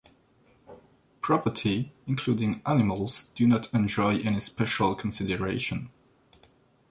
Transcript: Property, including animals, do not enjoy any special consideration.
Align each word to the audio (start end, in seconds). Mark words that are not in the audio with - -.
Property, 1.21 1.93
including 2.07 2.63
animals, 2.65 3.27
do 3.35 3.45
not 3.47 3.71
enjoy 3.71 4.17
any 4.21 4.39
special 4.39 4.95
consideration. 4.95 5.91